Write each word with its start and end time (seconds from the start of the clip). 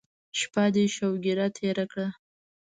شپه 0.39 0.63
دې 0.73 0.85
شوګیره 0.95 1.47
تېره 1.57 1.85
کړه. 1.91 2.07